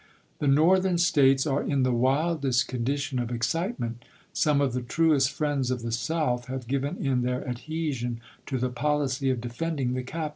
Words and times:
The 0.39 0.47
Northeni 0.47 0.99
States 0.99 1.45
are 1.45 1.61
in 1.61 1.83
the 1.83 1.91
■svildest 1.91 2.65
condition 2.65 3.19
of 3.19 3.29
excitement. 3.29 4.03
Some 4.33 4.59
of 4.59 4.73
the 4.73 4.81
truest 4.81 5.29
friends 5.31 5.69
of 5.69 5.83
the 5.83 5.91
South 5.91 6.45
have 6.47 6.67
given 6.67 6.97
in 6.97 7.21
their 7.21 7.47
adhesion 7.47 8.19
to 8.47 8.57
the 8.57 8.69
policy 8.69 9.29
of" 9.29 9.39
defending 9.41 9.89
the 9.89 10.01
262 10.01 10.01
ABKAHAM 10.01 10.09
LINCOLN 10.13 10.19
Chap. 10.19 10.29